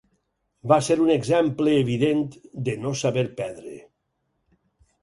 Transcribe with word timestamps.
Va 0.71 0.77
ser 0.87 0.95
un 1.03 1.11
exemple 1.17 1.75
evident 1.83 2.25
de 2.71 2.77
no 2.87 2.95
saber 3.05 3.29
perdre. 3.43 3.77